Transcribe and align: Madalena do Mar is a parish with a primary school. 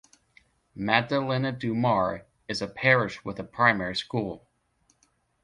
Madalena 0.73 1.51
do 1.51 1.75
Mar 1.75 2.25
is 2.47 2.59
a 2.59 2.65
parish 2.67 3.23
with 3.23 3.37
a 3.39 3.43
primary 3.43 3.95
school. 3.95 4.47